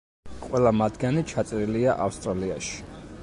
[0.45, 2.85] ყველა მათგანი ჩაწერილია ავსტრალიაში.